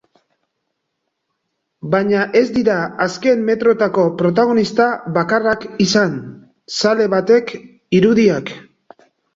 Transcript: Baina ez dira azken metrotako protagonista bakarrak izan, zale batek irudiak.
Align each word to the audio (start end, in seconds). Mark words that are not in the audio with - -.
Baina 1.95 2.23
ez 2.39 2.43
dira 2.57 2.79
azken 3.07 3.45
metrotako 3.51 4.07
protagonista 4.23 4.89
bakarrak 5.21 5.69
izan, 5.89 6.21
zale 6.83 7.11
batek 7.17 7.59
irudiak. 8.01 8.57